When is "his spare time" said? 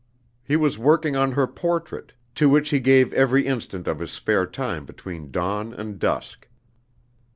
3.99-4.83